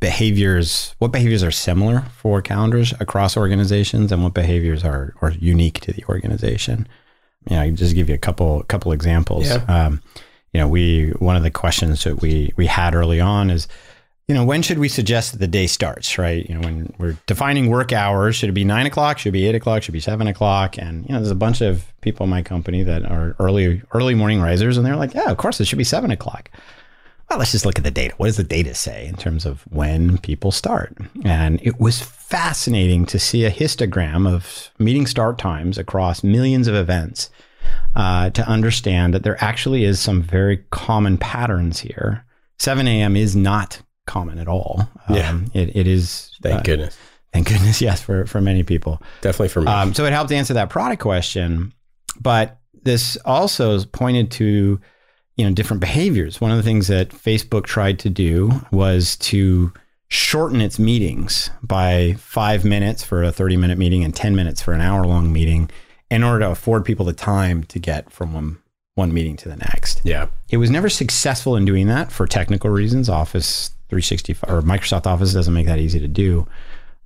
[0.00, 5.80] behaviors, what behaviors are similar for calendars across organizations, and what behaviors are are unique
[5.80, 6.88] to the organization.
[7.48, 9.48] You know, I just give you a couple couple examples.
[9.48, 9.64] Yeah.
[9.68, 10.02] Um,
[10.52, 13.68] you know, we one of the questions that we we had early on is,
[14.26, 16.16] you know, when should we suggest that the day starts?
[16.16, 16.48] Right.
[16.48, 19.18] You know, when we're defining work hours, should it be nine o'clock?
[19.18, 19.82] Should it be eight o'clock?
[19.82, 20.78] Should it be seven o'clock?
[20.78, 24.14] And you know, there's a bunch of people in my company that are early early
[24.14, 26.50] morning risers, and they're like, yeah, of course, it should be seven o'clock.
[27.28, 28.14] Well, let's just look at the data.
[28.18, 30.96] What does the data say in terms of when people start?
[31.24, 36.74] And it was fascinating to see a histogram of meeting start times across millions of
[36.74, 37.30] events
[37.96, 42.24] uh, to understand that there actually is some very common patterns here.
[42.58, 43.16] 7 a.m.
[43.16, 44.88] is not common at all.
[45.10, 45.30] Yeah.
[45.30, 46.30] Um, it, it is.
[46.42, 46.96] Thank uh, goodness.
[47.32, 49.02] Thank goodness, yes, for, for many people.
[49.20, 49.66] Definitely for me.
[49.66, 51.72] Um, so it helped answer that product question,
[52.20, 54.80] but this also pointed to
[55.36, 56.40] you know different behaviors.
[56.40, 59.72] One of the things that Facebook tried to do was to
[60.08, 64.72] shorten its meetings by five minutes for a 30 minute meeting and 10 minutes for
[64.72, 65.68] an hour long meeting
[66.10, 68.58] in order to afford people the time to get from one,
[68.94, 70.00] one meeting to the next.
[70.04, 70.28] yeah.
[70.48, 73.08] It was never successful in doing that for technical reasons.
[73.08, 76.46] Office 365 or Microsoft Office doesn't make that easy to do.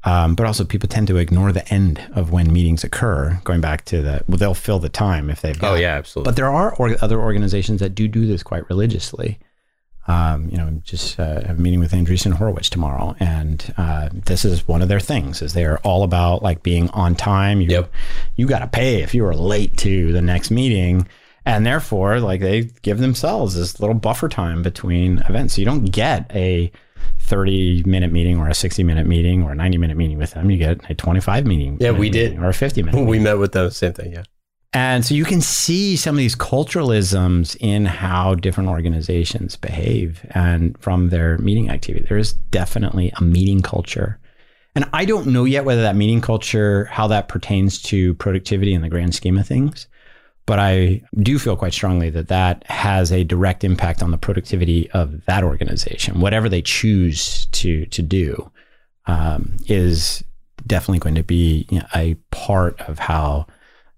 [0.02, 3.38] Um, but also, people tend to ignore the end of when meetings occur.
[3.44, 5.62] Going back to the, well, they'll fill the time if they've.
[5.62, 6.30] Oh yeah, absolutely.
[6.30, 9.38] But there are or- other organizations that do do this quite religiously.
[10.08, 14.44] Um, you know, just uh, have a meeting with Andreessen Horowitz tomorrow, and uh, this
[14.46, 15.42] is one of their things.
[15.42, 17.60] Is they're all about like being on time.
[17.60, 17.92] You, Yep.
[18.36, 21.06] you got to pay if you are late to the next meeting,
[21.44, 25.54] and therefore, like they give themselves this little buffer time between events.
[25.54, 26.72] So you don't get a
[27.18, 30.50] 30 minute meeting or a 60 minute meeting or a 90 minute meeting with them.
[30.50, 31.76] You get a 25 meeting.
[31.80, 32.38] Yeah, we did.
[32.38, 33.04] or a 50 minute.
[33.06, 33.70] we met with them.
[33.70, 34.12] Same thing.
[34.12, 34.24] Yeah.
[34.72, 40.78] And so you can see some of these culturalisms in how different organizations behave and
[40.78, 42.06] from their meeting activity.
[42.08, 44.20] There is definitely a meeting culture.
[44.76, 48.82] And I don't know yet whether that meeting culture, how that pertains to productivity in
[48.82, 49.88] the grand scheme of things.
[50.50, 54.90] But I do feel quite strongly that that has a direct impact on the productivity
[54.90, 56.18] of that organization.
[56.18, 58.50] Whatever they choose to to do
[59.06, 60.24] um, is
[60.66, 63.46] definitely going to be you know, a part of how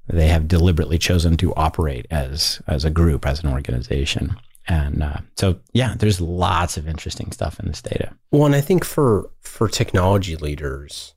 [0.08, 4.36] they have deliberately chosen to operate as as a group, as an organization.
[4.68, 8.14] And uh, so, yeah, there's lots of interesting stuff in this data.
[8.30, 11.14] Well, and I think for for technology leaders,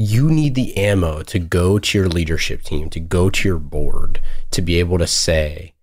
[0.00, 4.20] you need the ammo to go to your leadership team, to go to your board,
[4.50, 5.74] to be able to say,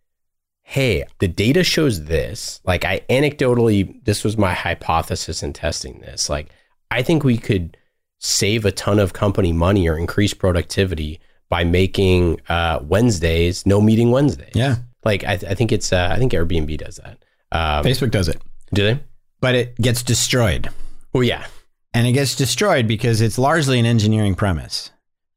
[0.64, 6.30] "Hey, the data shows this." Like I anecdotally, this was my hypothesis in testing this.
[6.30, 6.48] Like
[6.90, 7.78] I think we could
[8.20, 14.10] save a ton of company money or increase productivity by making uh, Wednesdays no meeting
[14.10, 14.56] Wednesdays.
[14.56, 17.24] Yeah, Like I, I think it's uh, I think Airbnb does that.
[17.52, 18.42] Um, Facebook does it,
[18.74, 19.00] do they?
[19.42, 20.70] but it gets destroyed.
[21.14, 21.46] Well, yeah.
[21.94, 24.92] And it gets destroyed because it's largely an engineering premise.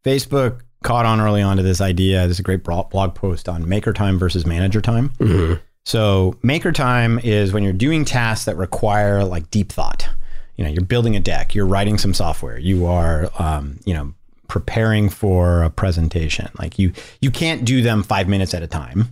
[0.05, 2.21] Facebook caught on early on to this idea.
[2.21, 5.11] There's a great blog post on maker time versus manager time.
[5.19, 10.09] hmm So maker time is when you're doing tasks that require like deep thought.
[10.57, 14.13] You know, you're building a deck, you're writing some software, you are, um, you know,
[14.49, 16.51] preparing for a presentation.
[16.59, 19.09] Like you, you can't do them five minutes at a time.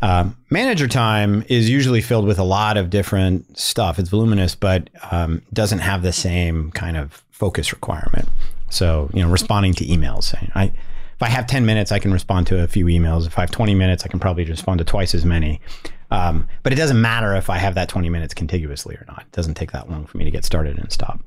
[0.00, 3.98] Um, manager time is usually filled with a lot of different stuff.
[3.98, 8.28] It's voluminous, but um, doesn't have the same kind of focus requirement.
[8.70, 10.34] So, you know, responding to emails.
[10.54, 13.26] I, if I have 10 minutes, I can respond to a few emails.
[13.26, 15.60] If I have 20 minutes, I can probably respond to twice as many.
[16.10, 19.22] Um, but it doesn't matter if I have that 20 minutes contiguously or not.
[19.22, 21.20] It doesn't take that long for me to get started and stop.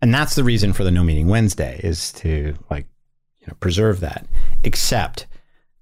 [0.00, 2.86] And that's the reason for the no meeting Wednesday is to like,
[3.40, 4.26] you know, preserve that.
[4.62, 5.26] Except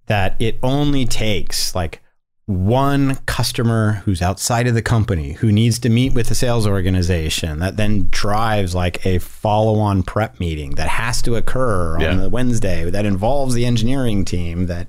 [0.07, 2.03] that it only takes like
[2.51, 7.61] one customer who's outside of the company who needs to meet with the sales organization
[7.61, 12.15] that then drives like a follow-on prep meeting that has to occur on Yeah.
[12.17, 14.89] the Wednesday that involves the engineering team that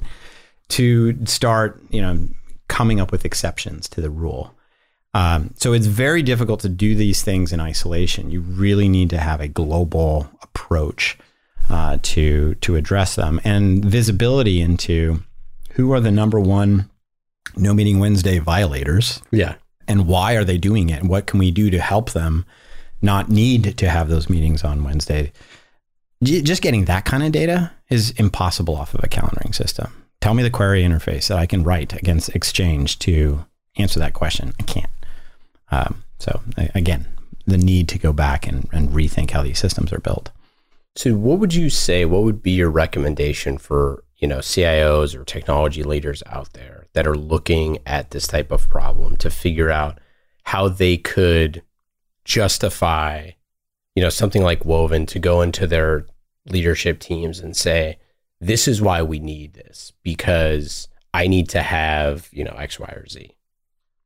[0.69, 2.27] to start, you know,
[2.67, 4.53] coming up with exceptions to the rule.
[5.13, 8.31] Um, so it's very difficult to do these things in isolation.
[8.31, 11.17] You really need to have a global approach
[11.69, 15.21] uh, to to address them and visibility into
[15.71, 16.89] who are the number one
[17.57, 19.55] no meeting Wednesday violators Yeah.
[19.87, 22.45] and why are they doing it and what can we do to help them
[23.01, 25.31] not need to have those meetings on Wednesday.
[26.23, 30.05] Just getting that kind of data is impossible off of a calendaring system.
[30.21, 33.43] Tell me the query interface that I can write against Exchange to
[33.77, 34.53] answer that question.
[34.59, 34.89] I can't.
[35.71, 36.41] Um, so
[36.75, 37.07] again,
[37.47, 40.29] the need to go back and, and rethink how these systems are built.
[40.95, 42.05] So, what would you say?
[42.05, 47.07] What would be your recommendation for you know CIOs or technology leaders out there that
[47.07, 49.99] are looking at this type of problem to figure out
[50.43, 51.63] how they could
[52.25, 53.31] justify,
[53.95, 56.05] you know, something like Woven to go into their
[56.45, 57.97] leadership teams and say,
[58.39, 62.87] "This is why we need this because I need to have you know X, Y,
[62.87, 63.35] or Z."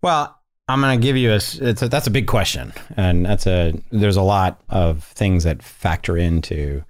[0.01, 3.73] Well, I'm going to give you a, a that's a big question, and that's a
[3.91, 6.83] there's a lot of things that factor into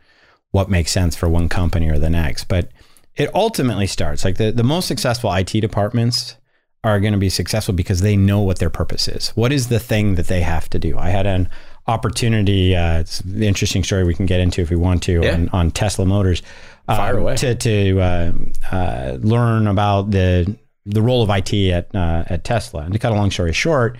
[0.51, 2.69] what makes sense for one company or the next, but
[3.15, 6.35] it ultimately starts like the the most successful IT departments
[6.83, 9.29] are going to be successful because they know what their purpose is.
[9.29, 10.97] What is the thing that they have to do?
[10.99, 11.49] I had an
[11.87, 12.75] opportunity.
[12.75, 15.33] Uh, it's an interesting story we can get into if we want to Yeah.
[15.33, 16.41] on, on Tesla Motors.
[16.87, 17.35] Fire um, away.
[17.37, 18.31] to to uh,
[18.71, 20.55] uh, learn about the
[20.85, 22.81] the role of IT at uh, at Tesla.
[22.81, 23.97] And to cut a long story short,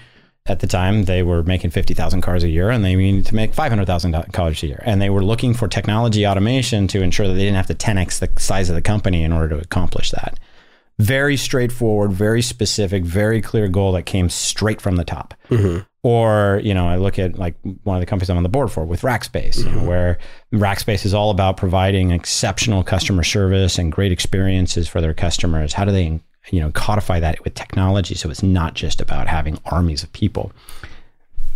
[0.47, 3.35] at the time they were making fifty thousand cars a year, and they needed to
[3.35, 7.01] make five hundred thousand cars a year, and they were looking for technology automation to
[7.01, 9.49] ensure that they didn't have to ten x the size of the company in order
[9.49, 10.39] to accomplish that.
[10.97, 15.33] Very straightforward, very specific, very clear goal that came straight from the top.
[15.49, 15.81] Mm-hmm.
[16.03, 18.71] Or, you know, I look at like one of the companies I'm on the board
[18.71, 19.87] for with Rackspace, you know, mm-hmm.
[19.87, 20.19] where
[20.53, 25.73] Rackspace is all about providing exceptional customer service and great experiences for their customers.
[25.73, 26.21] How do they,
[26.51, 30.51] you know, codify that with technology so it's not just about having armies of people?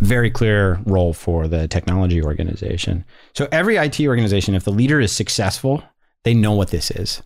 [0.00, 3.04] Very clear role for the technology organization.
[3.34, 5.82] So every IT organization, if the leader is successful,
[6.24, 7.22] they know what this is.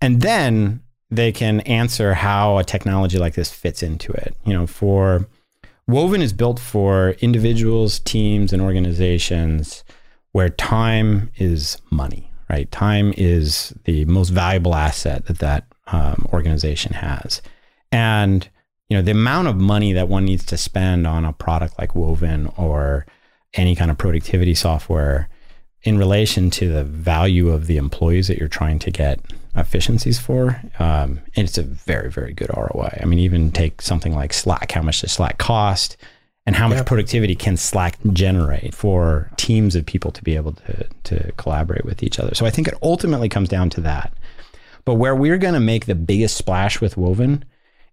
[0.00, 4.36] And then they can answer how a technology like this fits into it.
[4.44, 5.28] You know, for
[5.86, 9.84] Woven is built for individuals, teams, and organizations
[10.32, 12.70] where time is money, right?
[12.72, 17.42] Time is the most valuable asset that that um, organization has.
[17.92, 18.48] And,
[18.88, 21.94] you know, the amount of money that one needs to spend on a product like
[21.94, 23.06] Woven or
[23.54, 25.28] any kind of productivity software
[25.82, 29.20] in relation to the value of the employees that you're trying to get
[29.54, 32.98] efficiencies for, um, it's a very, very good ROI.
[33.00, 34.72] I mean, even take something like Slack.
[34.72, 35.96] How much does Slack cost?
[36.46, 36.82] And how much Yeah.
[36.84, 42.02] productivity can Slack generate for teams of people to be able to, to collaborate with
[42.02, 42.34] each other?
[42.34, 44.12] So I think it ultimately comes down to that.
[44.84, 47.44] But where we're going to make the biggest splash with Woven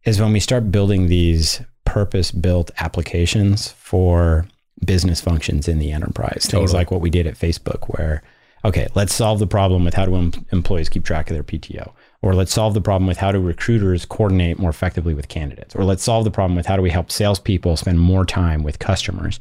[0.04, 4.46] is when we start building these purpose built applications for
[4.86, 6.48] business functions in the enterprise.
[6.50, 8.24] Things like what we did at Facebook, where,
[8.66, 11.92] okay, let's solve the problem with how do em- employees keep track of their PTO?
[12.22, 15.76] Or let's solve the problem with how do recruiters coordinate more effectively with candidates?
[15.76, 18.80] Or let's solve the problem with how do we help salespeople spend more time with
[18.80, 19.40] customers?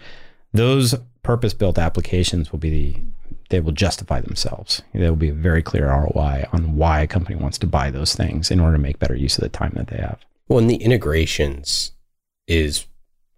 [0.52, 3.02] Those purpose built applications will be the
[3.50, 4.82] they will justify themselves.
[4.94, 8.14] There will be a very clear ROI on why a company wants to buy those
[8.14, 10.18] things in order to make better use of the time that they have.
[10.48, 11.92] Well, and the integrations
[12.46, 12.86] is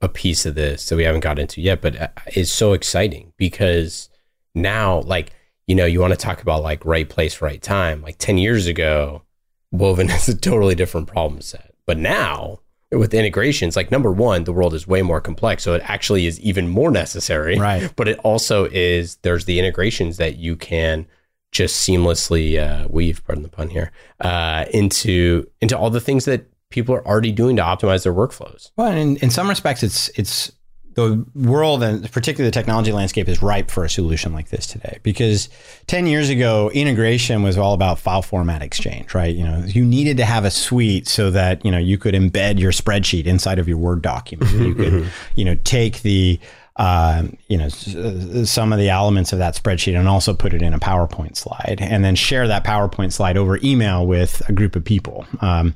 [0.00, 3.32] a piece of this that we haven't got into yet, but uh, is so exciting
[3.36, 4.08] because
[4.54, 5.32] now, like,
[5.66, 8.02] you know, you want to talk about like right place, right time.
[8.02, 9.22] Like 10 years ago,
[9.70, 11.74] Woven is a totally different problem set.
[11.86, 12.60] But now,
[12.92, 15.62] with integrations, like, number one, the world is way more complex.
[15.62, 17.58] So it actually is even more necessary.
[17.58, 17.90] Right.
[17.96, 21.06] But it also is, there's the integrations that you can
[21.50, 26.46] just seamlessly uh, weave, pardon the pun here, uh, into into all the things that
[26.70, 28.70] people are already doing to optimize their workflows.
[28.76, 30.52] Well, in, in some respects, it's it's
[30.94, 34.98] the world and particularly the technology landscape is ripe for a solution like this today.
[35.02, 35.48] Because
[35.86, 39.34] ten years ago, integration was all about file format exchange, right?
[39.34, 42.58] You know, you needed to have a suite so that you know you could embed
[42.58, 44.50] your spreadsheet inside of your Word document.
[44.52, 46.38] You could, you know, take the
[46.76, 50.54] um, you know, s- uh, some of the elements of that spreadsheet and also put
[50.54, 54.52] it in a PowerPoint slide and then share that PowerPoint slide over email with a
[54.54, 55.26] group of people.
[55.42, 55.74] Um,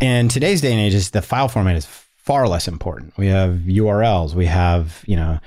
[0.00, 1.86] and today's day and age is the file format is
[2.22, 3.16] far less important.
[3.18, 5.38] We have URLs, we have, you know,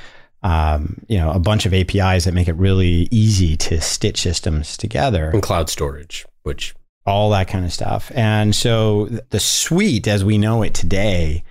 [0.43, 4.77] um, you know, a bunch of APIs that make it really easy to stitch systems
[4.77, 8.11] together And cloud storage, which all that kind of stuff.
[8.13, 11.43] And so the suite as we know it today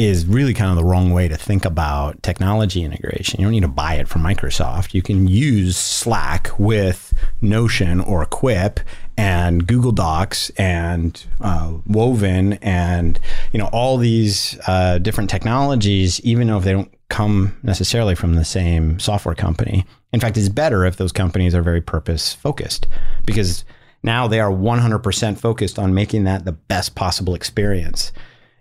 [0.00, 3.38] is really kind of the wrong way to think about technology integration.
[3.38, 4.94] You don't need to buy it from Microsoft.
[4.94, 8.80] You can use Slack with Notion or Quip
[9.18, 13.20] and Google Docs and uh, Woven and
[13.52, 18.36] you know all these uh, different technologies, even though if they don't come necessarily from
[18.36, 19.84] the same software company.
[20.14, 22.86] In fact, it's better if those companies are very purpose focused
[23.26, 23.64] because
[24.02, 28.12] now they are 100% focused on making that the best possible experience.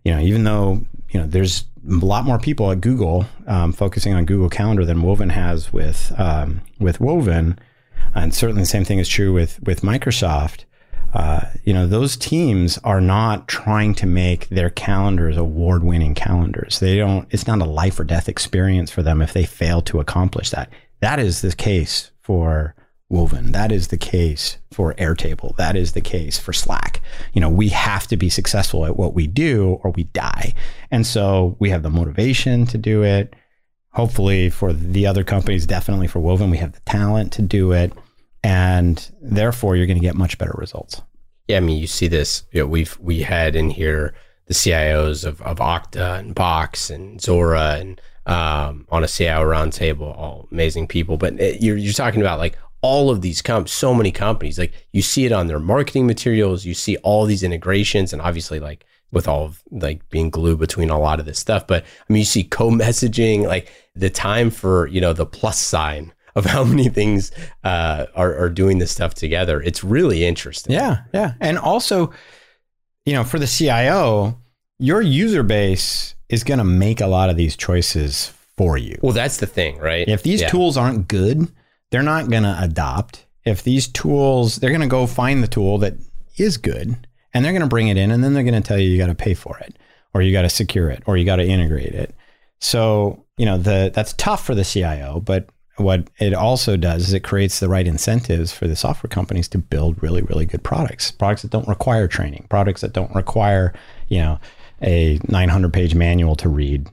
[0.04, 4.14] You know, even though you know there's a lot more people at Google um, focusing
[4.14, 7.58] on Google Calendar than Woven has with um, with Woven,
[8.16, 10.66] and certainly the same thing is true with with Microsoft.
[11.14, 16.80] Uh, you know, those teams are not trying to make their calendars award-winning calendars.
[16.80, 17.28] They don't.
[17.32, 20.72] It's not a life or death experience for them if they fail to accomplish that.
[21.00, 22.76] That is the case for
[23.10, 23.52] Woven.
[23.52, 25.56] That is the case for Airtable.
[25.58, 27.02] That is the case for Slack.
[27.34, 30.54] You know, we have to be successful at what we do or we die.
[30.92, 33.36] And so we have the motivation to do it.
[33.94, 37.92] Hopefully, for the other companies, definitely for Woven, we have the talent to do it.
[38.44, 41.02] And therefore, you're going to get much better results.
[41.48, 42.44] Yeah, I mean, you see this.
[42.52, 44.14] You know, we've we had in here
[44.46, 50.16] the CIOs of, of Okta and Box and Zuora and um, on a CIO roundtable,
[50.16, 51.18] all amazing people.
[51.18, 54.58] But it, you're you're talking about like all of these comp, so many companies.
[54.58, 56.66] Like you see it on their marketing materials.
[56.66, 60.90] You see all these integrations, and obviously, like with all of like being glue between
[60.90, 61.66] a lot of this stuff.
[61.66, 66.14] But I mean, you see co-messaging, like the time for, you know, the plus sign
[66.36, 67.32] of how many things
[67.64, 69.62] uh, are, are doing this stuff together.
[69.62, 70.74] It's really interesting.
[70.74, 71.02] Yeah.
[71.12, 71.34] Yeah.
[71.40, 72.14] And also,
[73.06, 74.40] you know, for the CIO,
[74.78, 79.00] your user base is going to make a lot of these choices for you.
[79.02, 80.08] Well, that's the thing, right?
[80.08, 80.50] If these Yeah.
[80.50, 81.48] tools aren't good,
[81.90, 83.26] they're not going to adopt.
[83.46, 85.96] If these tools, they're going to go find the tool that
[86.38, 88.78] is good and they're going to bring it in and then they're going to tell
[88.78, 89.78] you you got to pay for it
[90.14, 92.16] or you got to secure it or you got to integrate it.
[92.60, 97.14] So, you know, the that's tough for the CIO, but what it also does is
[97.14, 101.12] it creates the right incentives for the software companies to build really really good products.
[101.12, 103.74] Products that don't require training, products that don't require,
[104.10, 104.40] you know,
[104.82, 106.90] a 900 page manual to read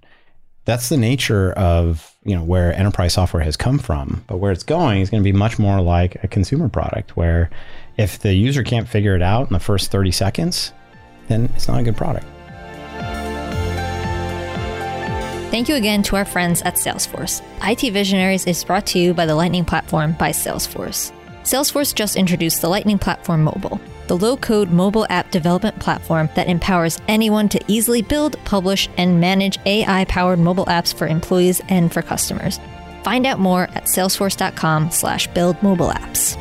[0.67, 4.65] that's the nature of you know where enterprise software has come from but where it's
[4.65, 7.49] going is going to be much more like a consumer product where
[7.97, 10.73] if the user can't figure it out in the first 30 seconds
[11.29, 12.27] then it's not a good product
[15.51, 17.41] Thank you again to our friends at Salesforce.
[17.63, 21.13] IT Visionaries is brought to you by the Lightning Platform by Salesforce.
[21.45, 26.49] Salesforce just introduced the Lightning Platform Mobile, the low code mobile app development platform that
[26.49, 31.93] empowers anyone to easily build, publish, and manage AI powered mobile apps for employees and
[31.93, 32.61] for customers.
[33.03, 36.37] Find out more at salesforce.com slash build mobile apps.